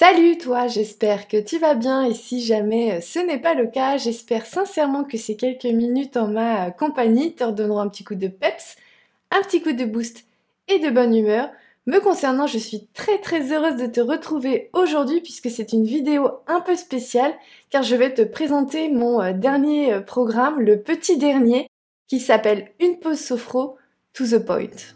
Salut 0.00 0.38
toi, 0.38 0.66
j'espère 0.66 1.28
que 1.28 1.36
tu 1.36 1.58
vas 1.58 1.74
bien 1.74 2.04
et 2.04 2.14
si 2.14 2.42
jamais 2.42 2.92
euh, 2.92 3.00
ce 3.02 3.18
n'est 3.18 3.38
pas 3.38 3.52
le 3.52 3.66
cas, 3.66 3.98
j'espère 3.98 4.46
sincèrement 4.46 5.04
que 5.04 5.18
ces 5.18 5.36
quelques 5.36 5.66
minutes 5.66 6.16
en 6.16 6.28
ma 6.28 6.68
euh, 6.68 6.70
compagnie 6.70 7.34
te 7.34 7.44
redonneront 7.44 7.80
un 7.80 7.88
petit 7.90 8.02
coup 8.02 8.14
de 8.14 8.28
peps, 8.28 8.76
un 9.30 9.42
petit 9.42 9.60
coup 9.60 9.72
de 9.72 9.84
boost 9.84 10.24
et 10.68 10.78
de 10.78 10.88
bonne 10.88 11.14
humeur. 11.14 11.50
Me 11.84 11.98
concernant, 11.98 12.46
je 12.46 12.56
suis 12.56 12.86
très 12.94 13.18
très 13.18 13.52
heureuse 13.52 13.76
de 13.76 13.84
te 13.84 14.00
retrouver 14.00 14.70
aujourd'hui 14.72 15.20
puisque 15.20 15.50
c'est 15.50 15.74
une 15.74 15.84
vidéo 15.84 16.30
un 16.46 16.62
peu 16.62 16.76
spéciale 16.76 17.34
car 17.68 17.82
je 17.82 17.94
vais 17.94 18.14
te 18.14 18.22
présenter 18.22 18.88
mon 18.88 19.20
euh, 19.20 19.34
dernier 19.34 20.00
programme, 20.00 20.62
le 20.62 20.80
petit 20.80 21.18
dernier, 21.18 21.68
qui 22.08 22.20
s'appelle 22.20 22.70
Une 22.80 23.00
pause 23.00 23.20
sophro 23.20 23.76
to 24.14 24.24
the 24.24 24.38
point. 24.38 24.94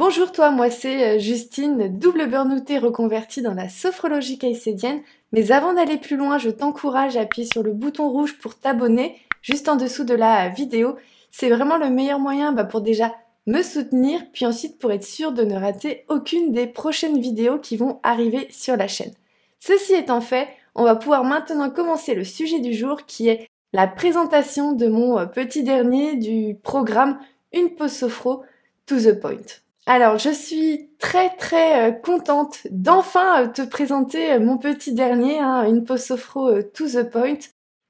Bonjour 0.00 0.32
toi, 0.32 0.50
moi 0.50 0.70
c'est 0.70 1.16
euh, 1.16 1.18
Justine, 1.18 1.98
double 1.98 2.26
burnoutée 2.26 2.78
reconvertie 2.78 3.42
dans 3.42 3.52
la 3.52 3.68
sophrologie 3.68 4.38
caïcédienne. 4.38 5.02
Mais 5.32 5.52
avant 5.52 5.74
d'aller 5.74 5.98
plus 5.98 6.16
loin, 6.16 6.38
je 6.38 6.48
t'encourage 6.48 7.18
à 7.18 7.20
appuyer 7.20 7.46
sur 7.46 7.62
le 7.62 7.74
bouton 7.74 8.08
rouge 8.08 8.38
pour 8.38 8.58
t'abonner, 8.58 9.18
juste 9.42 9.68
en 9.68 9.76
dessous 9.76 10.04
de 10.04 10.14
la 10.14 10.48
vidéo. 10.48 10.96
C'est 11.30 11.50
vraiment 11.50 11.76
le 11.76 11.90
meilleur 11.90 12.18
moyen 12.18 12.52
bah, 12.52 12.64
pour 12.64 12.80
déjà 12.80 13.14
me 13.46 13.60
soutenir, 13.60 14.22
puis 14.32 14.46
ensuite 14.46 14.78
pour 14.78 14.90
être 14.90 15.04
sûr 15.04 15.32
de 15.32 15.44
ne 15.44 15.54
rater 15.54 16.06
aucune 16.08 16.52
des 16.52 16.66
prochaines 16.66 17.20
vidéos 17.20 17.58
qui 17.58 17.76
vont 17.76 18.00
arriver 18.02 18.48
sur 18.50 18.78
la 18.78 18.88
chaîne. 18.88 19.12
Ceci 19.58 19.92
étant 19.92 20.22
fait, 20.22 20.48
on 20.74 20.84
va 20.84 20.96
pouvoir 20.96 21.24
maintenant 21.24 21.68
commencer 21.68 22.14
le 22.14 22.24
sujet 22.24 22.60
du 22.60 22.72
jour 22.72 23.04
qui 23.04 23.28
est 23.28 23.46
la 23.74 23.86
présentation 23.86 24.72
de 24.72 24.86
mon 24.86 25.18
euh, 25.18 25.26
petit 25.26 25.62
dernier 25.62 26.16
du 26.16 26.56
programme 26.62 27.18
Une 27.52 27.74
pause 27.74 27.92
sophro 27.92 28.44
to 28.86 28.98
the 28.98 29.12
point. 29.20 29.60
Alors, 29.92 30.18
je 30.18 30.30
suis 30.30 30.88
très 31.00 31.30
très 31.30 31.88
euh, 31.88 31.90
contente 31.90 32.60
d'enfin 32.70 33.42
euh, 33.42 33.48
te 33.48 33.62
présenter 33.62 34.34
euh, 34.34 34.38
mon 34.38 34.56
petit 34.56 34.94
dernier, 34.94 35.40
hein, 35.40 35.64
une 35.64 35.82
pause 35.82 36.04
sophro 36.04 36.62
to 36.62 36.86
the 36.86 37.10
point, 37.10 37.40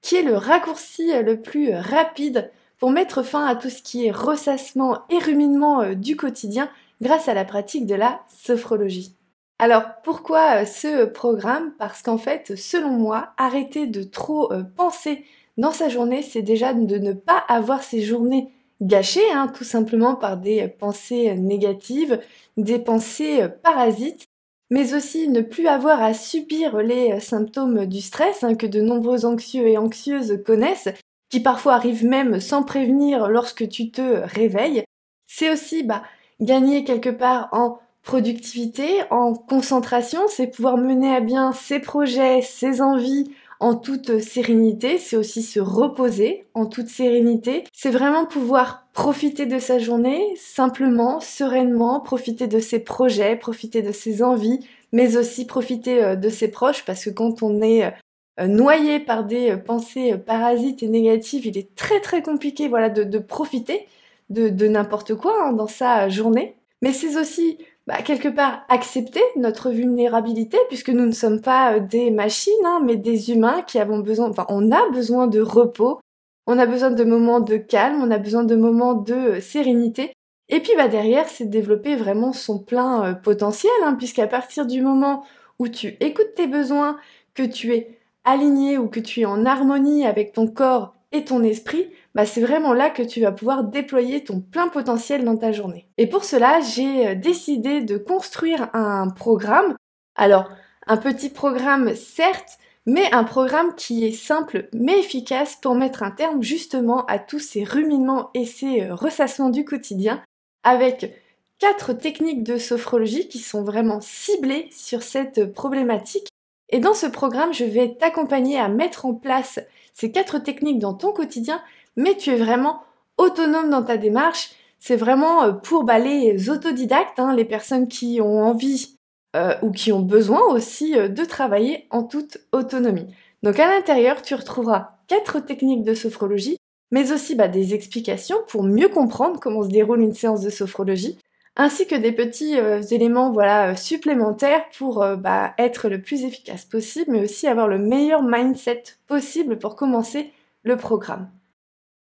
qui 0.00 0.16
est 0.16 0.22
le 0.22 0.34
raccourci 0.34 1.12
le 1.22 1.42
plus 1.42 1.74
rapide 1.74 2.50
pour 2.78 2.90
mettre 2.90 3.22
fin 3.22 3.44
à 3.44 3.54
tout 3.54 3.68
ce 3.68 3.82
qui 3.82 4.06
est 4.06 4.10
ressassement 4.10 5.02
et 5.10 5.18
ruminement 5.18 5.92
du 5.92 6.16
quotidien 6.16 6.70
grâce 7.02 7.28
à 7.28 7.34
la 7.34 7.44
pratique 7.44 7.84
de 7.84 7.96
la 7.96 8.22
sophrologie. 8.28 9.14
Alors 9.58 9.82
pourquoi 10.02 10.64
ce 10.64 11.04
programme? 11.04 11.74
Parce 11.78 12.00
qu'en 12.00 12.16
fait, 12.16 12.56
selon 12.56 12.92
moi, 12.92 13.34
arrêter 13.36 13.86
de 13.86 14.02
trop 14.04 14.50
penser 14.74 15.26
dans 15.58 15.72
sa 15.72 15.90
journée, 15.90 16.22
c'est 16.22 16.40
déjà 16.40 16.72
de 16.72 16.96
ne 16.96 17.12
pas 17.12 17.44
avoir 17.46 17.82
ses 17.82 18.00
journées 18.00 18.50
gâché, 18.80 19.20
hein, 19.32 19.48
tout 19.48 19.64
simplement 19.64 20.14
par 20.14 20.36
des 20.36 20.68
pensées 20.68 21.34
négatives, 21.34 22.20
des 22.56 22.78
pensées 22.78 23.46
parasites, 23.62 24.26
mais 24.70 24.94
aussi 24.94 25.28
ne 25.28 25.40
plus 25.40 25.66
avoir 25.66 26.02
à 26.02 26.14
subir 26.14 26.78
les 26.78 27.18
symptômes 27.20 27.86
du 27.86 28.00
stress 28.00 28.44
hein, 28.44 28.54
que 28.54 28.66
de 28.66 28.80
nombreux 28.80 29.26
anxieux 29.26 29.66
et 29.66 29.78
anxieuses 29.78 30.42
connaissent, 30.46 30.88
qui 31.28 31.40
parfois 31.40 31.74
arrivent 31.74 32.06
même 32.06 32.40
sans 32.40 32.62
prévenir 32.62 33.28
lorsque 33.28 33.68
tu 33.68 33.90
te 33.90 34.22
réveilles. 34.24 34.84
C'est 35.26 35.50
aussi 35.50 35.82
bah, 35.82 36.02
gagner 36.40 36.84
quelque 36.84 37.10
part 37.10 37.48
en 37.52 37.78
productivité, 38.02 39.02
en 39.10 39.34
concentration, 39.34 40.20
c'est 40.28 40.46
pouvoir 40.46 40.76
mener 40.76 41.14
à 41.14 41.20
bien 41.20 41.52
ses 41.52 41.80
projets, 41.80 42.40
ses 42.40 42.80
envies 42.80 43.30
en 43.60 43.74
toute 43.74 44.20
sérénité, 44.20 44.98
c'est 44.98 45.16
aussi 45.16 45.42
se 45.42 45.60
reposer 45.60 46.46
en 46.54 46.64
toute 46.64 46.88
sérénité. 46.88 47.64
C'est 47.72 47.90
vraiment 47.90 48.24
pouvoir 48.24 48.86
profiter 48.94 49.44
de 49.44 49.58
sa 49.58 49.78
journée 49.78 50.34
simplement, 50.36 51.20
sereinement, 51.20 52.00
profiter 52.00 52.46
de 52.46 52.58
ses 52.58 52.80
projets, 52.80 53.36
profiter 53.36 53.82
de 53.82 53.92
ses 53.92 54.22
envies, 54.22 54.60
mais 54.92 55.18
aussi 55.18 55.46
profiter 55.46 56.02
euh, 56.02 56.16
de 56.16 56.28
ses 56.30 56.48
proches 56.48 56.84
parce 56.84 57.04
que 57.04 57.10
quand 57.10 57.42
on 57.42 57.60
est 57.60 57.92
euh, 58.40 58.46
noyé 58.46 58.98
par 58.98 59.24
des 59.24 59.50
euh, 59.50 59.56
pensées 59.58 60.16
parasites 60.16 60.82
et 60.82 60.88
négatives, 60.88 61.46
il 61.46 61.58
est 61.58 61.74
très 61.74 62.00
très 62.00 62.22
compliqué 62.22 62.66
voilà, 62.66 62.88
de, 62.88 63.18
profiter 63.18 63.86
de, 64.30 64.68
n'importe 64.68 65.14
quoi 65.14 65.48
hein, 65.48 65.52
dans 65.52 65.66
sa 65.66 66.08
journée. 66.08 66.56
Mais 66.82 66.92
c'est 66.92 67.20
aussi 67.20 67.58
bah, 67.90 68.02
quelque 68.02 68.28
part 68.28 68.62
accepter 68.68 69.20
notre 69.34 69.70
vulnérabilité 69.70 70.56
puisque 70.68 70.90
nous 70.90 71.06
ne 71.06 71.10
sommes 71.10 71.40
pas 71.40 71.74
euh, 71.74 71.80
des 71.80 72.12
machines, 72.12 72.52
hein, 72.64 72.80
mais 72.84 72.94
des 72.94 73.32
humains 73.32 73.62
qui 73.62 73.80
avons 73.80 73.98
besoin, 73.98 74.30
enfin 74.30 74.46
on 74.48 74.70
a 74.70 74.88
besoin 74.90 75.26
de 75.26 75.40
repos, 75.40 75.98
on 76.46 76.56
a 76.60 76.66
besoin 76.66 76.92
de 76.92 77.02
moments 77.02 77.40
de 77.40 77.56
calme, 77.56 78.00
on 78.00 78.12
a 78.12 78.18
besoin 78.18 78.44
de 78.44 78.54
moments 78.54 78.94
de 78.94 79.14
euh, 79.14 79.40
sérénité. 79.40 80.12
Et 80.48 80.60
puis 80.60 80.70
bah, 80.76 80.86
derrière, 80.86 81.28
c'est 81.28 81.46
développer 81.46 81.96
vraiment 81.96 82.32
son 82.32 82.60
plein 82.60 83.06
euh, 83.06 83.14
potentiel, 83.14 83.72
hein, 83.82 83.94
puisqu'à 83.94 84.28
partir 84.28 84.66
du 84.66 84.82
moment 84.82 85.24
où 85.58 85.66
tu 85.66 85.96
écoutes 85.98 86.36
tes 86.36 86.46
besoins, 86.46 86.96
que 87.34 87.42
tu 87.42 87.74
es 87.74 87.98
aligné 88.22 88.78
ou 88.78 88.86
que 88.86 89.00
tu 89.00 89.22
es 89.22 89.26
en 89.26 89.44
harmonie 89.44 90.06
avec 90.06 90.32
ton 90.32 90.46
corps 90.46 90.94
et 91.10 91.24
ton 91.24 91.42
esprit, 91.42 91.88
bah 92.14 92.26
c'est 92.26 92.40
vraiment 92.40 92.72
là 92.72 92.90
que 92.90 93.02
tu 93.02 93.20
vas 93.20 93.32
pouvoir 93.32 93.64
déployer 93.64 94.24
ton 94.24 94.40
plein 94.40 94.68
potentiel 94.68 95.24
dans 95.24 95.36
ta 95.36 95.52
journée. 95.52 95.88
Et 95.96 96.08
pour 96.08 96.24
cela, 96.24 96.60
j'ai 96.60 97.08
euh, 97.08 97.14
décidé 97.14 97.82
de 97.82 97.96
construire 97.96 98.68
un 98.74 99.08
programme. 99.08 99.76
Alors, 100.16 100.50
un 100.86 100.96
petit 100.96 101.30
programme 101.30 101.94
certes, 101.94 102.58
mais 102.86 103.12
un 103.12 103.24
programme 103.24 103.74
qui 103.76 104.04
est 104.04 104.12
simple 104.12 104.68
mais 104.72 104.98
efficace 104.98 105.56
pour 105.56 105.74
mettre 105.74 106.02
un 106.02 106.10
terme 106.10 106.42
justement 106.42 107.04
à 107.06 107.18
tous 107.18 107.38
ces 107.38 107.62
ruminements 107.62 108.30
et 108.34 108.44
ces 108.44 108.82
euh, 108.82 108.94
ressassements 108.94 109.50
du 109.50 109.64
quotidien 109.64 110.22
avec 110.64 111.14
quatre 111.58 111.92
techniques 111.92 112.42
de 112.42 112.56
sophrologie 112.56 113.28
qui 113.28 113.38
sont 113.38 113.62
vraiment 113.62 114.00
ciblées 114.00 114.68
sur 114.72 115.02
cette 115.02 115.52
problématique. 115.52 116.28
Et 116.70 116.80
dans 116.80 116.94
ce 116.94 117.06
programme, 117.06 117.52
je 117.52 117.64
vais 117.64 117.96
t'accompagner 117.98 118.58
à 118.58 118.68
mettre 118.68 119.06
en 119.06 119.14
place 119.14 119.60
ces 119.92 120.10
quatre 120.10 120.38
techniques 120.38 120.78
dans 120.78 120.94
ton 120.94 121.12
quotidien, 121.12 121.60
mais 121.96 122.16
tu 122.16 122.30
es 122.30 122.36
vraiment 122.36 122.82
autonome 123.20 123.70
dans 123.70 123.82
ta 123.82 123.96
démarche. 123.96 124.50
C'est 124.78 124.96
vraiment 124.96 125.44
euh, 125.44 125.52
pour 125.52 125.84
les 125.84 126.50
autodidactes, 126.50 127.18
hein, 127.18 127.34
les 127.34 127.44
personnes 127.44 127.88
qui 127.88 128.20
ont 128.20 128.42
envie 128.42 128.96
euh, 129.36 129.54
ou 129.62 129.70
qui 129.70 129.92
ont 129.92 130.00
besoin 130.00 130.42
aussi 130.52 130.96
euh, 130.96 131.08
de 131.08 131.24
travailler 131.24 131.86
en 131.90 132.02
toute 132.02 132.38
autonomie. 132.52 133.14
Donc 133.42 133.58
à 133.58 133.68
l'intérieur, 133.68 134.22
tu 134.22 134.34
retrouveras 134.34 134.96
quatre 135.06 135.40
techniques 135.40 135.84
de 135.84 135.94
sophrologie, 135.94 136.56
mais 136.90 137.12
aussi 137.12 137.34
bah, 137.34 137.48
des 137.48 137.74
explications 137.74 138.38
pour 138.48 138.62
mieux 138.62 138.88
comprendre 138.88 139.38
comment 139.38 139.62
se 139.62 139.68
déroule 139.68 140.00
une 140.00 140.14
séance 140.14 140.40
de 140.40 140.50
sophrologie, 140.50 141.18
ainsi 141.56 141.86
que 141.86 141.94
des 141.94 142.12
petits 142.12 142.54
éléments 142.90 143.32
voilà 143.32 143.76
supplémentaires 143.76 144.64
pour 144.76 145.04
bah, 145.16 145.52
être 145.58 145.88
le 145.88 146.00
plus 146.00 146.24
efficace 146.24 146.64
possible, 146.64 147.12
mais 147.12 147.22
aussi 147.22 147.46
avoir 147.46 147.66
le 147.66 147.78
meilleur 147.78 148.22
mindset 148.22 148.82
possible 149.08 149.58
pour 149.58 149.74
commencer 149.74 150.32
le 150.62 150.76
programme. 150.76 151.28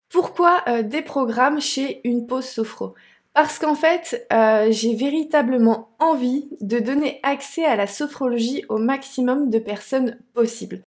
Pourquoi 0.09 0.63
euh, 0.67 0.81
des 0.81 1.03
programmes 1.03 1.61
chez 1.61 2.01
Une 2.03 2.25
Pause 2.25 2.45
Sophro? 2.45 2.95
Parce 3.35 3.59
qu'en 3.59 3.75
fait, 3.75 4.25
euh, 4.33 4.67
j'ai 4.71 4.95
véritablement 4.95 5.91
envie 5.99 6.49
de 6.61 6.79
donner 6.79 7.19
accès 7.21 7.63
à 7.63 7.75
la 7.75 7.85
sophrologie 7.85 8.65
au 8.69 8.79
maximum 8.79 9.51
de 9.51 9.59
personnes 9.59 10.17
possible. 10.33 10.81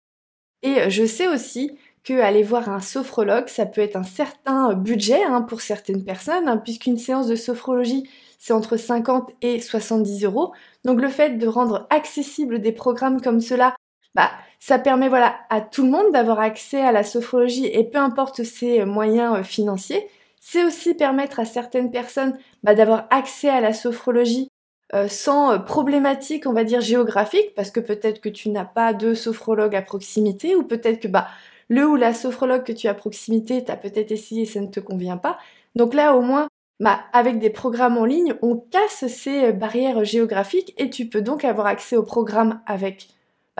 Et 0.63 0.81
euh, 0.81 0.89
je 0.89 1.05
sais 1.05 1.27
aussi 1.27 1.77
que 2.03 2.19
aller 2.19 2.41
voir 2.41 2.67
un 2.67 2.79
sophrologue, 2.79 3.47
ça 3.47 3.67
peut 3.67 3.81
être 3.81 3.95
un 3.95 4.03
certain 4.03 4.73
budget 4.73 5.23
hein, 5.23 5.43
pour 5.43 5.61
certaines 5.61 6.03
personnes, 6.03 6.47
hein, 6.47 6.57
puisqu'une 6.57 6.97
séance 6.97 7.27
de 7.27 7.35
sophrologie, 7.35 8.09
c'est 8.39 8.53
entre 8.53 8.75
50 8.75 9.31
et 9.43 9.61
70 9.61 10.25
euros. 10.25 10.51
Donc 10.83 10.99
le 10.99 11.09
fait 11.09 11.37
de 11.37 11.47
rendre 11.47 11.85
accessible 11.91 12.59
des 12.59 12.71
programmes 12.71 13.21
comme 13.21 13.39
cela 13.39 13.75
bah, 14.15 14.31
ça 14.59 14.77
permet 14.77 15.09
voilà 15.09 15.35
à 15.49 15.61
tout 15.61 15.83
le 15.83 15.89
monde 15.89 16.11
d'avoir 16.13 16.39
accès 16.39 16.81
à 16.81 16.91
la 16.91 17.03
sophrologie 17.03 17.65
et 17.65 17.83
peu 17.83 17.97
importe 17.97 18.43
ses 18.43 18.85
moyens 18.85 19.39
euh, 19.39 19.43
financiers. 19.43 20.07
C'est 20.39 20.63
aussi 20.63 20.93
permettre 20.93 21.39
à 21.39 21.45
certaines 21.45 21.91
personnes 21.91 22.37
bah, 22.63 22.75
d'avoir 22.75 23.07
accès 23.09 23.49
à 23.49 23.61
la 23.61 23.73
sophrologie 23.73 24.49
euh, 24.93 25.07
sans 25.07 25.53
euh, 25.53 25.57
problématique, 25.57 26.45
on 26.45 26.53
va 26.53 26.63
dire 26.63 26.81
géographique, 26.81 27.53
parce 27.55 27.71
que 27.71 27.79
peut-être 27.79 28.21
que 28.21 28.29
tu 28.29 28.49
n'as 28.49 28.65
pas 28.65 28.93
de 28.93 29.13
sophrologue 29.13 29.75
à 29.75 29.81
proximité, 29.81 30.55
ou 30.55 30.63
peut-être 30.63 30.99
que 30.99 31.07
bah, 31.07 31.27
le 31.69 31.87
ou 31.87 31.95
la 31.95 32.13
sophrologue 32.13 32.63
que 32.63 32.73
tu 32.73 32.87
as 32.87 32.91
à 32.91 32.93
proximité, 32.93 33.63
tu 33.63 33.71
peut-être 33.77 34.11
essayé 34.11 34.45
ça 34.45 34.59
ne 34.59 34.67
te 34.67 34.79
convient 34.79 35.17
pas. 35.17 35.37
Donc 35.75 35.93
là, 35.93 36.15
au 36.15 36.21
moins, 36.21 36.49
bah, 36.79 36.99
avec 37.13 37.39
des 37.39 37.49
programmes 37.49 37.97
en 37.97 38.05
ligne, 38.05 38.35
on 38.41 38.57
casse 38.57 39.07
ces 39.07 39.53
barrières 39.53 40.03
géographiques 40.03 40.73
et 40.77 40.89
tu 40.89 41.07
peux 41.07 41.21
donc 41.21 41.45
avoir 41.45 41.67
accès 41.67 41.95
au 41.95 42.03
programme 42.03 42.61
avec 42.65 43.07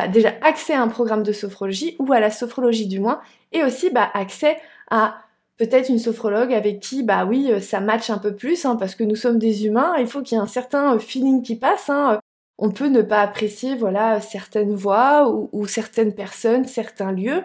bah, 0.02 0.08
déjà 0.08 0.34
accès 0.42 0.74
à 0.74 0.82
un 0.82 0.88
programme 0.88 1.22
de 1.22 1.32
sophrologie 1.32 1.96
ou 2.00 2.12
à 2.12 2.20
la 2.20 2.32
sophrologie 2.32 2.88
du 2.88 3.00
moins, 3.00 3.22
et 3.52 3.64
aussi 3.64 3.92
bah, 3.92 4.10
accès 4.14 4.58
à 4.90 5.18
peut-être 5.58 5.90
une 5.90 6.00
sophrologue 6.00 6.54
avec 6.54 6.80
qui, 6.80 7.04
bah 7.04 7.26
oui, 7.26 7.52
euh, 7.52 7.60
ça 7.60 7.80
match 7.80 8.10
un 8.10 8.18
peu 8.18 8.36
plus, 8.36 8.66
hein, 8.66 8.76
parce 8.78 8.96
que 8.96 9.04
nous 9.04 9.16
sommes 9.16 9.38
des 9.38 9.66
humains, 9.68 9.94
il 10.00 10.08
faut 10.08 10.22
qu'il 10.24 10.38
y 10.38 10.40
ait 10.40 10.44
un 10.44 10.48
certain 10.48 10.96
euh, 10.96 11.00
feeling 11.00 11.44
qui 11.44 11.56
passe. 11.56 11.90
Hein. 11.90 12.20
On 12.58 12.72
peut 12.72 12.88
ne 12.88 13.04
pas 13.04 13.22
apprécier, 13.22 13.76
voilà, 13.76 14.22
certaines 14.22 14.74
voix 14.74 15.30
ou, 15.30 15.68
certaines 15.68 16.16
personnes, 16.16 16.66
certains 16.66 17.12
lieux. 17.12 17.44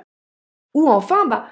Ou 0.74 0.88
enfin, 0.88 1.26
bah, 1.26 1.46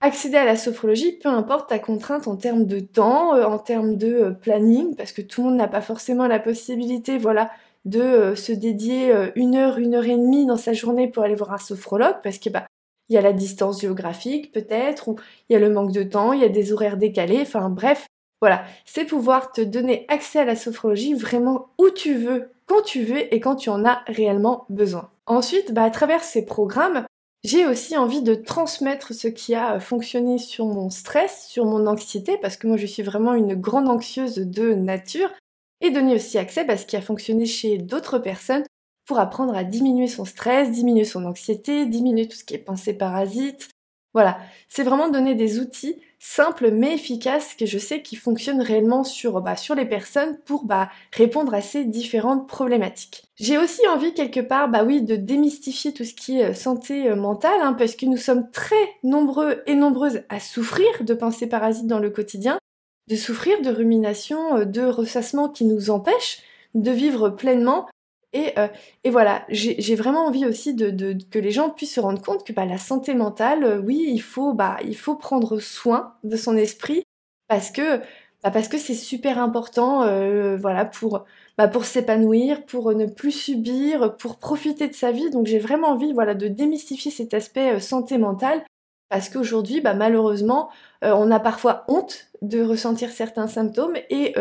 accéder 0.00 0.36
à 0.36 0.44
la 0.44 0.56
sophrologie, 0.56 1.12
peu 1.12 1.28
importe 1.28 1.68
ta 1.68 1.78
contrainte 1.78 2.28
en 2.28 2.36
termes 2.36 2.64
de 2.64 2.80
temps, 2.80 3.34
euh, 3.34 3.44
en 3.44 3.58
termes 3.58 3.96
de 3.96 4.14
euh, 4.14 4.30
planning, 4.30 4.94
parce 4.96 5.12
que 5.12 5.22
tout 5.22 5.42
le 5.42 5.48
monde 5.48 5.58
n'a 5.58 5.68
pas 5.68 5.80
forcément 5.82 6.26
la 6.26 6.38
possibilité, 6.38 7.18
voilà, 7.18 7.50
de 7.86 8.00
euh, 8.00 8.36
se 8.36 8.52
dédier 8.52 9.14
une 9.34 9.56
heure, 9.56 9.78
une 9.78 9.94
heure 9.94 10.04
et 10.04 10.16
demie 10.16 10.44
dans 10.44 10.58
sa 10.58 10.74
journée 10.74 11.08
pour 11.08 11.22
aller 11.22 11.34
voir 11.34 11.52
un 11.52 11.58
sophrologue, 11.58 12.20
parce 12.22 12.38
que 12.38 12.50
bah 12.50 12.66
il 13.08 13.14
y 13.14 13.18
a 13.18 13.22
la 13.22 13.32
distance 13.32 13.80
géographique 13.80 14.52
peut-être, 14.52 15.08
ou 15.08 15.16
il 15.48 15.52
y 15.54 15.56
a 15.56 15.60
le 15.60 15.70
manque 15.70 15.92
de 15.92 16.02
temps, 16.02 16.32
il 16.32 16.40
y 16.40 16.44
a 16.44 16.48
des 16.48 16.72
horaires 16.72 16.96
décalés, 16.96 17.40
enfin 17.40 17.70
bref, 17.70 18.06
voilà, 18.40 18.64
c'est 18.84 19.04
pouvoir 19.04 19.52
te 19.52 19.60
donner 19.60 20.04
accès 20.08 20.40
à 20.40 20.44
la 20.44 20.56
sophrologie 20.56 21.14
vraiment 21.14 21.68
où 21.78 21.88
tu 21.90 22.14
veux, 22.14 22.50
quand 22.66 22.82
tu 22.82 23.02
veux 23.02 23.32
et 23.32 23.40
quand 23.40 23.56
tu 23.56 23.70
en 23.70 23.84
as 23.84 24.02
réellement 24.08 24.66
besoin. 24.68 25.10
Ensuite, 25.26 25.72
bah, 25.72 25.84
à 25.84 25.90
travers 25.90 26.22
ces 26.22 26.44
programmes, 26.44 27.06
j'ai 27.44 27.66
aussi 27.66 27.96
envie 27.96 28.22
de 28.22 28.34
transmettre 28.34 29.14
ce 29.14 29.28
qui 29.28 29.54
a 29.54 29.78
fonctionné 29.78 30.38
sur 30.38 30.66
mon 30.66 30.90
stress, 30.90 31.46
sur 31.48 31.64
mon 31.64 31.86
anxiété, 31.86 32.38
parce 32.38 32.56
que 32.56 32.66
moi 32.66 32.76
je 32.76 32.86
suis 32.86 33.02
vraiment 33.02 33.34
une 33.34 33.54
grande 33.54 33.88
anxieuse 33.88 34.36
de 34.36 34.74
nature, 34.74 35.30
et 35.80 35.90
donner 35.90 36.14
aussi 36.14 36.38
accès 36.38 36.68
à 36.68 36.76
ce 36.76 36.86
qui 36.86 36.96
a 36.96 37.02
fonctionné 37.02 37.46
chez 37.46 37.78
d'autres 37.78 38.18
personnes 38.18 38.64
pour 39.06 39.18
apprendre 39.18 39.54
à 39.54 39.64
diminuer 39.64 40.08
son 40.08 40.24
stress, 40.24 40.70
diminuer 40.70 41.04
son 41.04 41.24
anxiété, 41.24 41.86
diminuer 41.86 42.28
tout 42.28 42.36
ce 42.36 42.44
qui 42.44 42.54
est 42.54 42.58
pensée 42.58 42.94
parasite. 42.94 43.68
Voilà, 44.14 44.38
c'est 44.68 44.82
vraiment 44.82 45.10
donner 45.10 45.34
des 45.34 45.60
outils 45.60 46.00
simples 46.18 46.70
mais 46.70 46.94
efficaces 46.94 47.54
que 47.54 47.66
je 47.66 47.78
sais 47.78 48.02
qui 48.02 48.16
fonctionnent 48.16 48.62
réellement 48.62 49.04
sur, 49.04 49.40
bah, 49.40 49.56
sur 49.56 49.74
les 49.74 49.84
personnes 49.84 50.38
pour 50.46 50.64
bah, 50.64 50.88
répondre 51.12 51.54
à 51.54 51.60
ces 51.60 51.84
différentes 51.84 52.48
problématiques. 52.48 53.24
J'ai 53.36 53.58
aussi 53.58 53.86
envie 53.88 54.14
quelque 54.14 54.40
part, 54.40 54.68
bah 54.68 54.84
oui, 54.84 55.02
de 55.02 55.16
démystifier 55.16 55.92
tout 55.92 56.04
ce 56.04 56.14
qui 56.14 56.40
est 56.40 56.50
euh, 56.50 56.54
santé 56.54 57.08
euh, 57.08 57.16
mentale, 57.16 57.60
hein, 57.60 57.74
parce 57.74 57.94
que 57.94 58.06
nous 58.06 58.16
sommes 58.16 58.50
très 58.50 58.74
nombreux 59.02 59.62
et 59.66 59.74
nombreuses 59.74 60.22
à 60.28 60.40
souffrir 60.40 60.88
de 61.00 61.14
pensées 61.14 61.48
parasites 61.48 61.86
dans 61.86 62.00
le 62.00 62.10
quotidien, 62.10 62.58
de 63.08 63.16
souffrir 63.16 63.60
de 63.62 63.70
ruminations, 63.70 64.56
euh, 64.56 64.64
de 64.64 64.82
ressassements 64.82 65.48
qui 65.48 65.64
nous 65.64 65.90
empêchent 65.90 66.42
de 66.74 66.90
vivre 66.90 67.30
pleinement 67.30 67.86
euh, 68.36 68.68
et, 69.04 69.10
voilà, 69.10 69.44
j'ai 69.48 69.94
vraiment 69.94 70.26
envie 70.26 70.46
aussi 70.46 70.74
de, 70.74 71.16
que 71.30 71.38
les 71.38 71.50
gens 71.50 71.70
puissent 71.70 71.94
se 71.94 72.00
rendre 72.00 72.20
compte 72.22 72.44
que 72.44 72.52
bah, 72.52 72.66
la 72.66 72.78
santé 72.78 73.14
mentale, 73.14 73.64
euh, 73.64 73.78
oui, 73.78 74.06
il 74.08 74.20
faut, 74.20 74.52
bah, 74.52 74.78
il 74.84 74.96
faut 74.96 75.14
prendre 75.16 75.58
soin 75.60 76.14
de 76.24 76.36
son 76.36 76.56
esprit 76.56 77.02
parce 77.48 77.70
que 77.70 77.98
bah, 78.42 78.50
parce 78.50 78.68
que 78.68 78.78
c'est 78.78 78.94
super 78.94 79.38
important, 79.38 80.02
euh, 80.02 80.56
voilà, 80.56 80.84
pour 80.84 81.24
bah, 81.58 81.68
pour 81.68 81.84
s'épanouir, 81.84 82.66
pour 82.66 82.92
ne 82.94 83.06
plus 83.06 83.32
subir, 83.32 84.16
pour 84.16 84.38
profiter 84.38 84.88
de 84.88 84.94
sa 84.94 85.12
vie. 85.12 85.30
Donc 85.30 85.46
j'ai 85.46 85.58
vraiment 85.58 85.88
envie, 85.88 86.12
voilà, 86.12 86.34
de 86.34 86.48
démystifier 86.48 87.10
cet 87.10 87.32
aspect 87.34 87.80
santé 87.80 88.18
mentale 88.18 88.62
parce 89.08 89.28
qu'aujourd'hui, 89.28 89.80
bah, 89.80 89.94
malheureusement, 89.94 90.68
on 91.02 91.30
a 91.30 91.38
parfois 91.40 91.84
honte 91.88 92.26
de 92.42 92.62
ressentir 92.62 93.10
certains 93.10 93.46
symptômes 93.46 93.96
et 94.10 94.34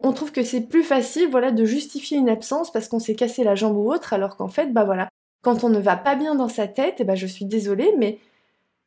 on 0.00 0.12
trouve 0.12 0.32
que 0.32 0.42
c'est 0.42 0.62
plus 0.62 0.82
facile 0.82 1.28
voilà 1.30 1.50
de 1.50 1.64
justifier 1.64 2.18
une 2.18 2.28
absence 2.28 2.72
parce 2.72 2.88
qu'on 2.88 2.98
s'est 2.98 3.14
cassé 3.14 3.44
la 3.44 3.54
jambe 3.54 3.76
ou 3.76 3.92
autre 3.92 4.12
alors 4.12 4.36
qu'en 4.36 4.48
fait 4.48 4.72
bah 4.72 4.84
voilà 4.84 5.08
quand 5.42 5.64
on 5.64 5.68
ne 5.68 5.78
va 5.78 5.96
pas 5.96 6.14
bien 6.14 6.34
dans 6.34 6.48
sa 6.48 6.66
tête 6.66 6.96
eh 6.98 7.04
ben 7.04 7.14
je 7.14 7.26
suis 7.26 7.44
désolée 7.44 7.92
mais 7.98 8.18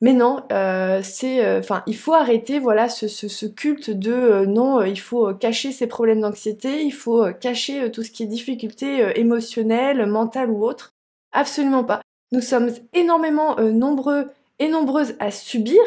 mais 0.01 0.13
non 0.13 0.43
euh, 0.51 1.01
c'est 1.03 1.45
euh, 1.45 1.61
il 1.87 1.95
faut 1.95 2.13
arrêter 2.13 2.59
voilà 2.59 2.89
ce, 2.89 3.07
ce, 3.07 3.45
culte 3.45 3.89
de 3.89 4.11
euh, 4.11 4.45
non 4.45 4.81
il 4.83 4.99
faut 4.99 5.33
cacher 5.35 5.71
ses 5.71 5.87
problèmes 5.87 6.21
d'anxiété 6.21 6.83
il 6.83 6.91
faut 6.91 7.31
cacher 7.39 7.91
tout 7.91 8.03
ce 8.03 8.11
qui 8.11 8.23
est 8.23 8.27
difficulté 8.27 9.13
émotionnelle 9.15 10.05
mentale 10.05 10.49
ou 10.49 10.65
autre 10.65 10.91
absolument 11.31 11.83
pas. 11.83 12.01
Nous 12.31 12.41
sommes 12.41 12.71
énormément 12.93 13.55
nombreux 13.59 14.29
et 14.59 14.67
nombreuses 14.69 15.15
à 15.19 15.31
subir 15.31 15.79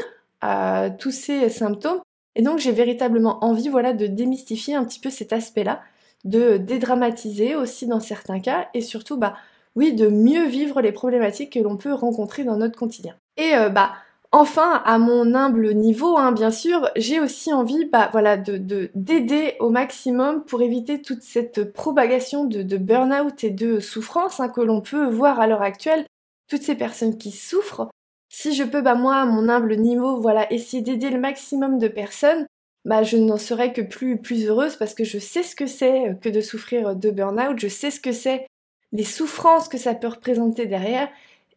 tous 0.98 1.10
ces 1.10 1.48
symptômes 1.48 2.00
et 2.36 2.42
donc 2.42 2.58
j'ai 2.58 2.70
véritablement 2.70 3.42
envie 3.42 3.68
voilà, 3.68 3.94
de 3.94 4.06
démystifier 4.06 4.74
un 4.74 4.84
petit 4.84 5.00
peu 5.00 5.10
cet 5.10 5.32
aspect-là, 5.32 5.80
de 6.24 6.58
dédramatiser 6.58 7.56
aussi 7.56 7.86
dans 7.86 7.98
certains 7.98 8.40
cas, 8.40 8.68
et 8.74 8.82
surtout, 8.82 9.16
bah 9.16 9.34
oui, 9.74 9.94
de 9.94 10.08
mieux 10.08 10.46
vivre 10.46 10.80
les 10.82 10.92
problématiques 10.92 11.54
que 11.54 11.58
l'on 11.58 11.76
peut 11.76 11.94
rencontrer 11.94 12.44
dans 12.44 12.56
notre 12.56 12.78
quotidien. 12.78 13.14
Et 13.38 13.54
euh, 13.54 13.70
bah 13.70 13.92
enfin, 14.32 14.82
à 14.84 14.98
mon 14.98 15.34
humble 15.34 15.72
niveau, 15.74 16.18
hein, 16.18 16.32
bien 16.32 16.50
sûr, 16.50 16.90
j'ai 16.96 17.20
aussi 17.20 17.54
envie 17.54 17.86
bah, 17.86 18.10
voilà, 18.12 18.36
de, 18.36 18.90
d'aider 18.94 19.54
au 19.58 19.70
maximum 19.70 20.44
pour 20.44 20.60
éviter 20.60 21.00
toute 21.00 21.22
cette 21.22 21.72
propagation 21.72 22.44
de, 22.44 22.62
de 22.62 22.76
burn-out 22.76 23.44
et 23.44 23.50
de 23.50 23.80
souffrance 23.80 24.40
hein, 24.40 24.50
que 24.50 24.60
l'on 24.60 24.82
peut 24.82 25.06
voir 25.06 25.40
à 25.40 25.46
l'heure 25.46 25.62
actuelle. 25.62 26.04
Toutes 26.48 26.62
ces 26.62 26.76
personnes 26.76 27.16
qui 27.16 27.30
souffrent, 27.30 27.88
si 28.28 28.54
je 28.54 28.64
peux, 28.64 28.82
bah 28.82 28.94
moi, 28.94 29.16
à 29.16 29.24
mon 29.24 29.48
humble 29.48 29.76
niveau, 29.76 30.20
voilà, 30.20 30.52
essayer 30.52 30.82
d'aider 30.82 31.10
le 31.10 31.20
maximum 31.20 31.78
de 31.78 31.88
personnes, 31.88 32.46
bah 32.84 33.02
je 33.02 33.16
n'en 33.16 33.38
serais 33.38 33.72
que 33.72 33.82
plus, 33.82 34.16
plus 34.20 34.46
heureuse 34.46 34.76
parce 34.76 34.94
que 34.94 35.04
je 35.04 35.18
sais 35.18 35.42
ce 35.42 35.56
que 35.56 35.66
c'est 35.66 36.10
euh, 36.10 36.14
que 36.14 36.28
de 36.28 36.40
souffrir 36.40 36.94
de 36.94 37.10
burn-out, 37.10 37.58
je 37.58 37.68
sais 37.68 37.90
ce 37.90 38.00
que 38.00 38.12
c'est 38.12 38.46
les 38.92 39.04
souffrances 39.04 39.68
que 39.68 39.78
ça 39.78 39.94
peut 39.94 40.06
représenter 40.08 40.66
derrière. 40.66 41.08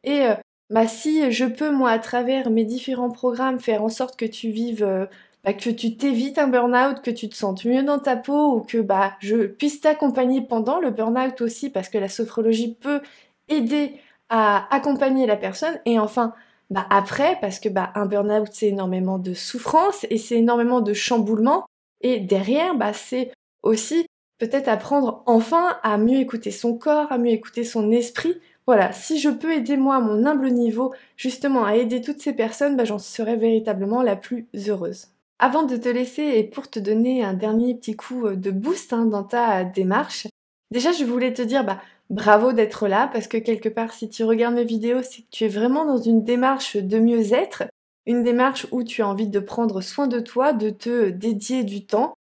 Et 0.04 0.24
euh, 0.24 0.36
bah 0.70 0.88
si 0.88 1.32
je 1.32 1.46
peux, 1.46 1.72
moi, 1.72 1.92
à 1.92 2.00
travers 2.00 2.50
mes 2.50 2.66
différents 2.66 3.12
programmes, 3.12 3.60
faire 3.60 3.84
en 3.84 3.90
sorte 3.90 4.18
que 4.18 4.26
tu 4.26 4.50
vives, 4.50 4.84
euh, 4.84 5.06
bah, 5.44 5.54
que 5.54 5.70
tu 5.70 5.96
t'évites 5.98 6.40
un 6.40 6.48
burn-out, 6.48 7.02
que 7.02 7.12
tu 7.12 7.30
te 7.30 7.36
sentes 7.36 7.66
mieux 7.66 7.84
dans 7.84 8.00
ta 8.00 8.16
peau, 8.18 8.56
ou 8.56 8.62
que 8.62 8.80
bah 8.80 9.14
je 9.20 9.46
puisse 9.48 9.82
t'accompagner 9.82 10.42
pendant 10.42 10.80
le 10.80 10.92
burn-out 10.92 11.42
aussi, 11.42 11.70
parce 11.70 11.90
que 11.90 11.98
la 12.00 12.10
sophrologie 12.10 12.76
peut 12.76 13.02
aider 13.50 13.96
à 14.30 14.68
accompagner 14.76 15.26
la 15.28 15.38
personne. 15.38 15.80
Et 15.86 16.00
enfin, 16.00 16.34
bah 16.70 16.86
après, 16.90 17.38
parce 17.42 17.60
que 17.60 17.70
bah 17.70 17.92
un 17.96 18.06
burn-out 18.06 18.50
c'est 18.52 18.68
énormément 18.68 19.18
de 19.18 19.34
souffrance 19.34 20.06
et 20.10 20.18
c'est 20.18 20.38
énormément 20.38 20.82
de 20.82 20.94
chamboulement. 20.94 21.66
Et 22.02 22.20
derrière, 22.20 22.76
bah 22.76 22.94
c'est 22.94 23.32
aussi 23.64 24.06
peut-être 24.38 24.68
apprendre 24.68 25.24
enfin 25.26 25.78
à 25.84 25.98
mieux 25.98 26.20
écouter 26.20 26.52
son 26.52 26.78
corps, 26.78 27.12
à 27.12 27.18
mieux 27.18 27.32
écouter 27.32 27.64
son 27.64 27.92
esprit. 27.92 28.40
Voilà, 28.68 28.92
si 28.94 29.20
je 29.20 29.30
peux 29.30 29.52
aider 29.52 29.78
moi 29.78 29.96
à 29.96 30.00
mon 30.00 30.26
humble 30.26 30.52
niveau 30.52 30.94
justement 31.18 31.66
à 31.66 31.76
aider 31.76 32.02
toutes 32.02 32.22
ces 32.22 32.34
personnes, 32.34 32.78
bah 32.78 32.86
j'en 32.86 33.00
serais 33.00 33.36
véritablement 33.36 34.04
la 34.04 34.16
plus 34.16 34.48
heureuse. 34.68 35.08
Avant 35.40 35.64
de 35.64 35.76
te 35.76 35.90
laisser 35.90 36.24
et 36.24 36.44
pour 36.44 36.70
te 36.70 36.80
donner 36.80 37.24
un 37.24 37.34
dernier 37.34 37.74
petit 37.74 37.96
coup 37.96 38.30
de 38.30 38.52
boost 38.52 38.94
hein, 38.94 39.06
dans 39.06 39.24
ta 39.24 39.64
démarche, 39.64 40.28
déjà 40.70 40.92
je 40.92 41.04
voulais 41.04 41.34
te 41.34 41.42
dire 41.42 41.64
bah 41.64 41.82
bravo 42.10 42.54
d'être 42.54 42.88
là 42.88 43.10
parce 43.12 43.28
que 43.28 43.38
quelque 43.38 43.70
part, 43.70 43.94
si 43.94 44.10
tu 44.10 44.24
regardes 44.24 44.56
mes 44.56 44.64
vidéos, 44.64 45.02
c'est 45.04 45.22
que 45.22 45.28
tu 45.32 45.46
es 45.46 45.50
vraiment 45.50 45.86
dans 45.86 45.98
une 45.98 46.24
démarche 46.24 46.78
de 46.78 47.00
mieux-être, 47.00 47.64
une 48.06 48.24
démarche 48.24 48.68
où 48.72 48.84
tu 48.84 49.02
as 49.02 49.08
envie 49.08 49.28
de 49.28 49.40
prendre 49.40 49.82
soin 49.82 50.08
de 50.08 50.20
toi, 50.20 50.54
de 50.54 50.70
te 50.70 51.10
dédier 51.10 51.64
du 51.64 51.86
temps. 51.86 52.14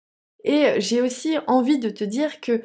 Et 0.45 0.81
j'ai 0.81 1.01
aussi 1.01 1.37
envie 1.47 1.79
de 1.79 1.91
te 1.91 2.05
dire 2.05 2.41
que 2.41 2.63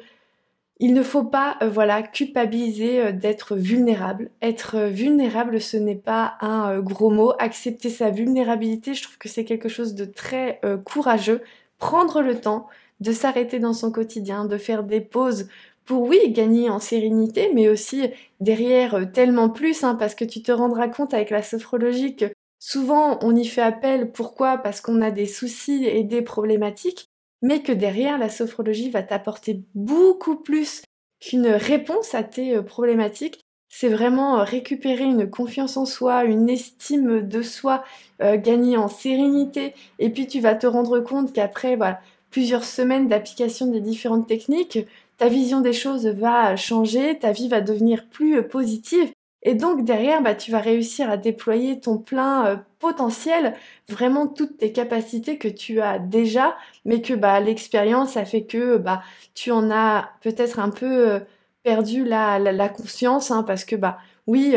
il 0.80 0.92
ne 0.92 1.02
faut 1.02 1.24
pas, 1.24 1.56
euh, 1.62 1.68
voilà, 1.68 2.02
culpabiliser 2.02 3.00
euh, 3.00 3.12
d'être 3.12 3.56
vulnérable. 3.56 4.30
Être 4.42 4.80
vulnérable, 4.88 5.60
ce 5.60 5.76
n'est 5.76 5.94
pas 5.94 6.34
un 6.40 6.72
euh, 6.72 6.80
gros 6.80 7.10
mot. 7.10 7.32
Accepter 7.38 7.90
sa 7.90 8.10
vulnérabilité, 8.10 8.94
je 8.94 9.04
trouve 9.04 9.18
que 9.18 9.28
c'est 9.28 9.44
quelque 9.44 9.68
chose 9.68 9.94
de 9.94 10.04
très 10.04 10.60
courageux. 10.84 11.42
Prendre 11.78 12.22
le 12.22 12.40
temps 12.40 12.66
de 13.00 13.12
s'arrêter 13.12 13.58
dans 13.58 13.72
son 13.72 13.92
quotidien, 13.92 14.46
de 14.46 14.58
faire 14.58 14.84
des 14.84 15.00
pauses 15.00 15.48
pour 15.84 16.02
oui 16.02 16.30
gagner 16.30 16.70
en 16.70 16.78
sérénité, 16.78 17.50
mais 17.54 17.68
aussi 17.68 18.10
derrière 18.40 18.94
euh, 18.94 19.04
tellement 19.04 19.50
plus, 19.50 19.84
hein, 19.84 19.94
parce 19.94 20.14
que 20.14 20.24
tu 20.24 20.42
te 20.42 20.52
rendras 20.52 20.88
compte 20.88 21.14
avec 21.14 21.30
la 21.30 21.42
sophrologie 21.42 22.16
que 22.16 22.26
souvent 22.58 23.18
on 23.22 23.36
y 23.36 23.44
fait 23.44 23.62
appel, 23.62 24.10
pourquoi? 24.12 24.58
Parce 24.58 24.80
qu'on 24.80 25.02
a 25.02 25.10
des 25.10 25.26
soucis 25.26 25.84
et 25.84 26.04
des 26.04 26.22
problématiques, 26.22 27.06
mais 27.42 27.62
que 27.62 27.72
derrière 27.72 28.18
la 28.18 28.30
sophrologie 28.30 28.90
va 28.90 29.02
t'apporter 29.02 29.62
beaucoup 29.74 30.36
plus 30.36 30.82
qu'une 31.20 31.48
réponse 31.48 32.14
à 32.14 32.22
tes 32.22 32.56
euh, 32.56 32.62
problématiques. 32.62 33.40
C'est 33.68 33.88
vraiment 33.88 34.38
euh, 34.38 34.44
récupérer 34.44 35.04
une 35.04 35.28
confiance 35.28 35.76
en 35.76 35.84
soi, 35.84 36.24
une 36.24 36.48
estime 36.48 37.26
de 37.26 37.42
soi, 37.42 37.84
gagner 38.20 38.76
en 38.76 38.86
sérénité, 38.86 39.74
et 39.98 40.08
puis 40.08 40.28
tu 40.28 40.38
vas 40.38 40.54
te 40.54 40.68
rendre 40.68 41.00
compte 41.00 41.32
qu'après 41.32 41.74
voilà, 41.74 42.00
plusieurs 42.30 42.64
semaines 42.64 43.06
d'application 43.06 43.66
des 43.66 43.80
différentes 43.80 44.26
techniques, 44.26 44.78
ta 45.16 45.28
vision 45.28 45.60
des 45.60 45.72
choses 45.72 46.06
va 46.06 46.56
changer, 46.56 47.18
ta 47.18 47.32
vie 47.32 47.48
va 47.48 47.60
devenir 47.60 48.08
plus 48.08 48.38
euh, 48.38 48.42
positive. 48.42 49.10
Et 49.42 49.54
donc 49.54 49.84
derrière, 49.84 50.22
bah, 50.22 50.34
tu 50.34 50.50
vas 50.50 50.58
réussir 50.58 51.10
à 51.10 51.16
déployer 51.16 51.78
ton 51.78 51.98
plein 51.98 52.46
euh, 52.46 52.56
potentiel, 52.78 53.54
vraiment 53.88 54.26
toutes 54.26 54.56
tes 54.58 54.72
capacités 54.72 55.38
que 55.38 55.48
tu 55.48 55.80
as 55.80 55.98
déjà, 55.98 56.56
mais 56.84 57.02
que 57.02 57.14
bah, 57.14 57.40
l'expérience 57.40 58.16
a 58.16 58.24
fait 58.24 58.44
que 58.44 58.78
bah, 58.78 59.02
tu 59.34 59.50
en 59.50 59.70
as 59.70 60.10
peut-être 60.22 60.58
un 60.58 60.70
peu 60.70 61.08
euh, 61.10 61.20
perdu 61.62 62.04
la, 62.04 62.68
conscience, 62.70 63.30
hein, 63.30 63.42
parce 63.42 63.64
que 63.64 63.76
bah 63.76 63.98
oui, 64.26 64.54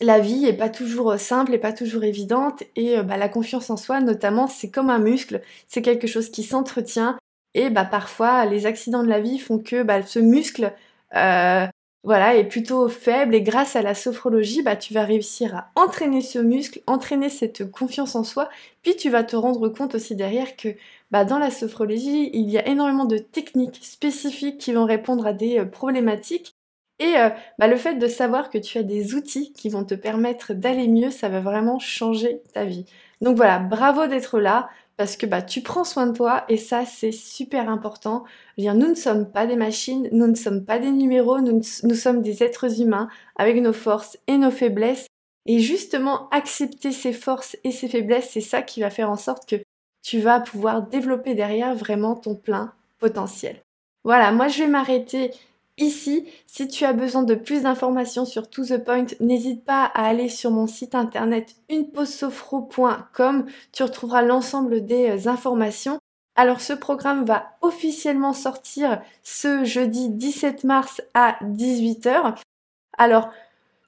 la 0.00 0.18
vie 0.18 0.44
est 0.46 0.56
pas 0.56 0.68
toujours 0.68 1.18
simple 1.18 1.54
et 1.54 1.58
pas 1.58 1.72
toujours 1.72 2.04
évidente, 2.04 2.64
et 2.76 3.00
bah, 3.02 3.16
la 3.16 3.28
confiance 3.28 3.70
en 3.70 3.76
soi, 3.76 4.00
notamment, 4.00 4.48
c'est 4.48 4.70
comme 4.70 4.90
un 4.90 4.98
muscle, 4.98 5.40
c'est 5.68 5.82
quelque 5.82 6.08
chose 6.08 6.30
qui 6.30 6.42
s'entretient, 6.42 7.16
et 7.54 7.70
bah 7.70 7.84
parfois, 7.84 8.44
les 8.46 8.66
accidents 8.66 9.02
de 9.02 9.08
la 9.08 9.20
vie 9.20 9.38
font 9.38 9.58
que 9.58 9.82
bah, 9.82 10.02
ce 10.02 10.18
muscle, 10.18 10.72
euh, 11.16 11.66
voilà, 12.04 12.36
est 12.36 12.44
plutôt 12.44 12.88
faible 12.88 13.34
et 13.34 13.42
grâce 13.42 13.76
à 13.76 13.82
la 13.82 13.94
sophrologie, 13.94 14.62
bah, 14.62 14.76
tu 14.76 14.94
vas 14.94 15.04
réussir 15.04 15.54
à 15.54 15.70
entraîner 15.74 16.22
ce 16.22 16.38
muscle, 16.38 16.80
entraîner 16.86 17.28
cette 17.28 17.70
confiance 17.70 18.14
en 18.14 18.24
soi, 18.24 18.48
puis 18.82 18.96
tu 18.96 19.10
vas 19.10 19.24
te 19.24 19.36
rendre 19.36 19.68
compte 19.68 19.94
aussi 19.94 20.14
derrière 20.14 20.56
que 20.56 20.68
bah, 21.10 21.24
dans 21.24 21.38
la 21.38 21.50
sophrologie, 21.50 22.30
il 22.32 22.48
y 22.48 22.58
a 22.58 22.66
énormément 22.68 23.04
de 23.04 23.18
techniques 23.18 23.80
spécifiques 23.82 24.58
qui 24.58 24.72
vont 24.72 24.84
répondre 24.86 25.26
à 25.26 25.32
des 25.32 25.58
euh, 25.58 25.64
problématiques 25.64 26.54
et 27.00 27.16
euh, 27.16 27.30
bah, 27.58 27.66
le 27.66 27.76
fait 27.76 27.94
de 27.96 28.06
savoir 28.06 28.50
que 28.50 28.58
tu 28.58 28.78
as 28.78 28.82
des 28.82 29.14
outils 29.14 29.52
qui 29.54 29.70
vont 29.70 29.84
te 29.84 29.94
permettre 29.94 30.52
d'aller 30.52 30.86
mieux, 30.86 31.10
ça 31.10 31.30
va 31.30 31.40
vraiment 31.40 31.78
changer 31.78 32.42
ta 32.52 32.64
vie. 32.64 32.84
Donc 33.22 33.36
voilà, 33.36 33.58
bravo 33.58 34.06
d'être 34.06 34.38
là 34.38 34.68
parce 35.00 35.16
que 35.16 35.24
bah, 35.24 35.40
tu 35.40 35.62
prends 35.62 35.84
soin 35.84 36.08
de 36.08 36.14
toi 36.14 36.44
et 36.50 36.58
ça 36.58 36.84
c'est 36.84 37.10
super 37.10 37.70
important. 37.70 38.24
Bien, 38.58 38.74
nous 38.74 38.86
ne 38.86 38.94
sommes 38.94 39.32
pas 39.32 39.46
des 39.46 39.56
machines, 39.56 40.10
nous 40.12 40.26
ne 40.26 40.34
sommes 40.34 40.66
pas 40.66 40.78
des 40.78 40.90
numéros, 40.90 41.40
nous, 41.40 41.62
nous 41.84 41.94
sommes 41.94 42.20
des 42.20 42.42
êtres 42.42 42.82
humains 42.82 43.08
avec 43.36 43.56
nos 43.62 43.72
forces 43.72 44.18
et 44.26 44.36
nos 44.36 44.50
faiblesses. 44.50 45.06
Et 45.46 45.58
justement, 45.60 46.28
accepter 46.28 46.92
ces 46.92 47.14
forces 47.14 47.56
et 47.64 47.72
ces 47.72 47.88
faiblesses, 47.88 48.28
c'est 48.32 48.42
ça 48.42 48.60
qui 48.60 48.82
va 48.82 48.90
faire 48.90 49.10
en 49.10 49.16
sorte 49.16 49.48
que 49.48 49.56
tu 50.02 50.18
vas 50.18 50.38
pouvoir 50.38 50.82
développer 50.82 51.34
derrière 51.34 51.74
vraiment 51.74 52.14
ton 52.14 52.34
plein 52.34 52.74
potentiel. 52.98 53.56
Voilà, 54.04 54.32
moi 54.32 54.48
je 54.48 54.64
vais 54.64 54.68
m'arrêter 54.68 55.30
Ici, 55.80 56.26
si 56.46 56.68
tu 56.68 56.84
as 56.84 56.92
besoin 56.92 57.22
de 57.22 57.34
plus 57.34 57.62
d'informations 57.62 58.26
sur 58.26 58.50
To 58.50 58.64
The 58.66 58.84
Point, 58.84 59.06
n'hésite 59.18 59.64
pas 59.64 59.84
à 59.86 60.04
aller 60.04 60.28
sur 60.28 60.50
mon 60.50 60.66
site 60.66 60.94
internet 60.94 61.56
uneposesophro.com. 61.70 63.46
Tu 63.72 63.82
retrouveras 63.82 64.20
l'ensemble 64.20 64.84
des 64.84 65.08
euh, 65.08 65.30
informations. 65.30 65.98
Alors 66.36 66.60
ce 66.60 66.74
programme 66.74 67.24
va 67.24 67.56
officiellement 67.62 68.34
sortir 68.34 69.00
ce 69.22 69.64
jeudi 69.64 70.10
17 70.10 70.64
mars 70.64 71.00
à 71.14 71.38
18h. 71.44 72.36
Alors 72.98 73.30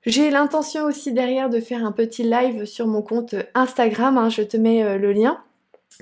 j'ai 0.06 0.30
l'intention 0.30 0.84
aussi 0.84 1.12
derrière 1.12 1.50
de 1.50 1.60
faire 1.60 1.84
un 1.84 1.92
petit 1.92 2.22
live 2.22 2.64
sur 2.64 2.86
mon 2.86 3.02
compte 3.02 3.34
Instagram, 3.54 4.16
hein. 4.16 4.30
je 4.30 4.42
te 4.42 4.56
mets 4.56 4.82
euh, 4.82 4.96
le 4.96 5.12
lien 5.12 5.42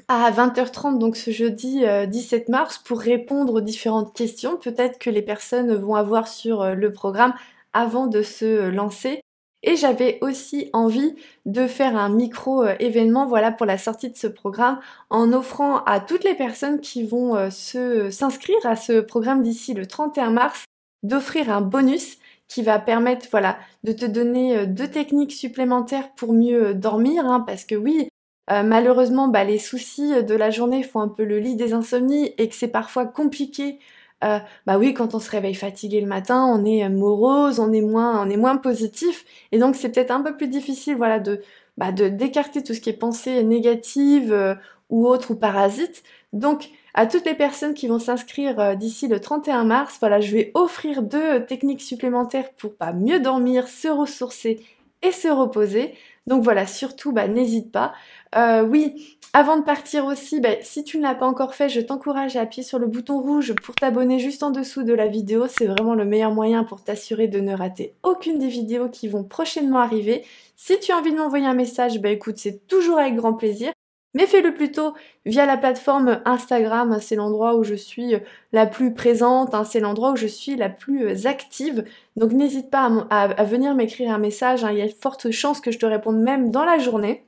à 0.09 0.31
20h30, 0.31 0.99
donc 0.99 1.17
ce 1.17 1.31
jeudi 1.31 1.85
17 2.09 2.43
euh, 2.49 2.53
mars, 2.53 2.79
pour 2.79 3.01
répondre 3.01 3.55
aux 3.55 3.61
différentes 3.61 4.15
questions, 4.15 4.57
peut-être 4.57 4.99
que 4.99 5.11
les 5.11 5.23
personnes 5.23 5.75
vont 5.75 5.95
avoir 5.95 6.29
sur 6.29 6.63
euh, 6.63 6.75
le 6.75 6.93
programme 6.93 7.35
avant 7.73 8.07
de 8.07 8.23
se 8.23 8.45
euh, 8.45 8.71
lancer. 8.71 9.21
Et 9.63 9.77
j'avais 9.77 10.19
aussi 10.23 10.71
envie 10.73 11.15
de 11.45 11.67
faire 11.67 11.95
un 11.95 12.09
micro 12.09 12.65
événement, 12.79 13.27
voilà, 13.27 13.53
pour 13.53 13.67
la 13.67 13.77
sortie 13.77 14.11
de 14.11 14.17
ce 14.17 14.27
programme, 14.27 14.81
en 15.11 15.35
offrant 15.35 15.85
à 15.85 16.01
toutes 16.01 16.25
les 16.25 16.35
personnes 16.35 16.81
qui 16.81 17.07
vont 17.07 17.51
s'inscrire 17.51 18.65
à 18.65 18.75
ce 18.75 19.01
programme 19.01 19.43
d'ici 19.43 19.75
le 19.75 19.85
31 19.85 20.31
mars, 20.31 20.65
d'offrir 21.03 21.51
un 21.51 21.61
bonus 21.61 22.17
qui 22.49 22.63
va 22.63 22.79
permettre, 22.79 23.27
voilà, 23.31 23.59
de 23.85 23.93
te 23.93 24.07
donner 24.07 24.67
deux 24.67 24.89
techniques 24.89 25.33
supplémentaires 25.33 26.11
pour 26.15 26.33
mieux 26.33 26.73
dormir, 26.73 27.27
hein, 27.27 27.41
parce 27.41 27.67
que 27.67 27.75
oui, 27.75 28.09
euh, 28.51 28.63
malheureusement, 28.63 29.29
bah, 29.29 29.45
les 29.45 29.59
soucis 29.59 30.25
de 30.25 30.35
la 30.35 30.51
journée 30.51 30.83
font 30.83 31.01
un 31.01 31.09
peu 31.09 31.25
le 31.25 31.39
lit 31.39 31.57
des 31.57 31.73
insomnies 31.73 32.35
et 32.39 32.49
que 32.49 32.55
c'est 32.55 32.69
parfois 32.69 33.07
compliqué. 33.07 33.79
Euh, 34.25 34.39
bah 34.67 34.77
oui, 34.79 34.93
quand 34.93 35.15
on 35.15 35.19
se 35.19 35.31
réveille 35.31 35.55
fatigué 35.55 36.01
le 36.01 36.07
matin, 36.07 36.45
on 36.47 36.65
est 36.65 36.89
morose, 36.89 37.59
on 37.59 37.73
est 37.73 37.81
moins, 37.81 38.23
on 38.23 38.29
est 38.29 38.37
moins 38.37 38.57
positif, 38.57 39.25
et 39.51 39.59
donc 39.59 39.77
c'est 39.77 39.91
peut-être 39.91 40.11
un 40.11 40.21
peu 40.21 40.37
plus 40.37 40.49
difficile, 40.49 40.97
voilà, 40.97 41.19
de 41.19 41.41
bah, 41.79 41.91
d'écarter 41.93 42.63
tout 42.63 42.75
ce 42.75 42.81
qui 42.81 42.91
est 42.91 42.95
pensée 42.95 43.43
négative 43.45 44.33
euh, 44.33 44.55
ou 44.91 45.07
autre 45.07 45.31
ou 45.31 45.37
parasite. 45.37 46.03
Donc 46.35 46.69
à 46.93 47.07
toutes 47.07 47.25
les 47.25 47.35
personnes 47.35 47.73
qui 47.73 47.87
vont 47.89 47.99
s'inscrire 47.99 48.77
d'ici 48.77 49.09
le 49.09 49.21
31 49.21 49.65
mars, 49.65 49.97
voilà, 50.01 50.21
je 50.21 50.33
vais 50.33 50.51
offrir 50.55 51.03
deux 51.03 51.47
techniques 51.47 51.81
supplémentaires 51.81 52.51
pour 52.59 52.75
pas 52.75 52.93
mieux 52.93 53.21
dormir, 53.21 53.69
se 53.69 53.89
ressourcer 53.89 54.61
et 55.03 55.13
se 55.13 55.29
reposer. 55.29 55.95
Donc 56.31 56.45
voilà, 56.45 56.65
surtout, 56.65 57.13
bah, 57.13 57.27
n'hésite 57.27 57.73
pas. 57.73 57.93
Euh, 58.37 58.63
oui, 58.63 59.19
avant 59.33 59.57
de 59.57 59.65
partir 59.65 60.05
aussi, 60.07 60.41
bah, 60.41 60.51
si 60.63 60.85
tu 60.85 60.97
ne 60.99 61.03
l'as 61.03 61.17
pas 61.17 61.27
encore 61.27 61.57
fait, 61.57 61.69
je 61.69 61.81
t'encourage 61.81 62.37
à 62.37 62.43
appuyer 62.43 62.63
sur 62.63 62.79
le 62.79 62.87
bouton 62.87 63.21
rouge 63.21 63.53
pour 63.65 63.75
t'abonner 63.75 64.21
juste 64.21 64.45
en 64.45 64.53
dessous 64.53 64.85
de 64.85 64.93
la 64.93 65.09
vidéo. 65.09 65.47
C'est 65.49 65.67
vraiment 65.67 65.95
le 65.95 66.05
meilleur 66.05 66.33
moyen 66.33 66.63
pour 66.63 66.85
t'assurer 66.85 67.27
de 67.27 67.41
ne 67.41 67.53
rater 67.53 67.95
aucune 68.05 68.39
des 68.39 68.47
vidéos 68.47 68.89
qui 68.89 69.09
vont 69.09 69.25
prochainement 69.25 69.81
arriver. 69.81 70.25
Si 70.55 70.79
tu 70.79 70.93
as 70.93 70.99
envie 70.99 71.11
de 71.11 71.19
m'envoyer 71.19 71.47
un 71.47 71.55
message, 71.55 72.01
bah 72.01 72.11
écoute, 72.11 72.39
c'est 72.39 72.65
toujours 72.69 73.01
avec 73.01 73.17
grand 73.17 73.35
plaisir. 73.35 73.73
Mais 74.15 74.27
fais-le 74.27 74.53
plutôt 74.55 74.95
via 75.25 75.47
la 75.47 75.57
plateforme 75.57 76.21
Instagram, 76.25 76.99
c'est 77.01 77.15
l'endroit 77.15 77.55
où 77.55 77.63
je 77.63 77.77
suis 77.77 78.15
la 78.53 78.67
plus 78.67 78.93
présente, 78.93 79.55
hein, 79.55 79.65
c'est 79.65 79.79
l'endroit 79.79 80.13
où 80.13 80.17
je 80.17 80.27
suis 80.27 80.57
la 80.57 80.69
plus 80.69 81.27
active. 81.27 81.85
Donc 82.17 82.33
n'hésite 82.33 82.71
pas 82.71 82.91
à, 83.11 83.45
venir 83.45 83.75
m'écrire 83.75 84.13
un 84.13 84.19
message, 84.19 84.65
hein. 84.65 84.73
il 84.73 84.79
y 84.79 84.83
a 84.83 84.89
de 84.89 84.93
fortes 84.93 85.31
chances 85.31 85.61
que 85.61 85.71
je 85.71 85.79
te 85.79 85.87
réponde 85.87 86.19
même 86.19 86.51
dans 86.51 86.65
la 86.65 86.79
journée. 86.79 87.25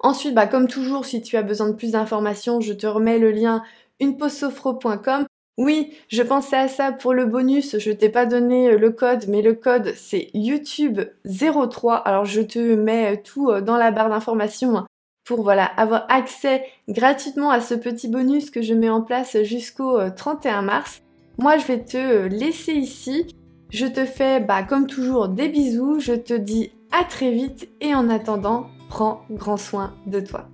Ensuite, 0.00 0.34
bah, 0.34 0.46
comme 0.46 0.68
toujours, 0.68 1.04
si 1.04 1.20
tu 1.20 1.36
as 1.36 1.42
besoin 1.42 1.68
de 1.68 1.74
plus 1.74 1.92
d'informations, 1.92 2.60
je 2.60 2.72
te 2.72 2.86
remets 2.86 3.18
le 3.18 3.30
lien 3.30 3.62
uneposophro.com. 4.00 5.26
Oui, 5.58 5.92
je 6.08 6.22
pensais 6.22 6.56
à 6.56 6.68
ça 6.68 6.92
pour 6.92 7.12
le 7.12 7.26
bonus, 7.26 7.78
je 7.78 7.92
t'ai 7.92 8.08
pas 8.08 8.26
donné 8.26 8.76
le 8.76 8.90
code, 8.90 9.26
mais 9.28 9.40
le 9.40 9.54
code 9.54 9.92
c'est 9.96 10.30
YouTube03. 10.34 11.96
Alors 11.96 12.24
je 12.24 12.40
te 12.40 12.74
mets 12.74 13.22
tout 13.22 13.52
dans 13.60 13.76
la 13.76 13.92
barre 13.92 14.08
d'informations 14.08 14.78
hein 14.78 14.86
pour 15.24 15.42
voilà 15.42 15.64
avoir 15.64 16.06
accès 16.08 16.64
gratuitement 16.88 17.50
à 17.50 17.60
ce 17.60 17.74
petit 17.74 18.08
bonus 18.08 18.50
que 18.50 18.62
je 18.62 18.74
mets 18.74 18.90
en 18.90 19.02
place 19.02 19.42
jusqu'au 19.42 19.98
31 20.10 20.58
euh, 20.58 20.62
mars. 20.62 21.02
Moi 21.38 21.56
je 21.58 21.66
vais 21.66 21.82
te 21.82 21.96
euh, 21.96 22.28
laisser 22.28 22.72
ici. 22.72 23.34
Je 23.70 23.86
te 23.86 24.04
fais 24.04 24.40
bah, 24.40 24.62
comme 24.62 24.86
toujours 24.86 25.28
des 25.28 25.48
bisous. 25.48 25.98
Je 25.98 26.14
te 26.14 26.34
dis 26.34 26.72
à 26.92 27.04
très 27.04 27.32
vite 27.32 27.68
et 27.80 27.94
en 27.94 28.08
attendant, 28.08 28.66
prends 28.88 29.22
grand 29.30 29.56
soin 29.56 29.94
de 30.06 30.20
toi. 30.20 30.48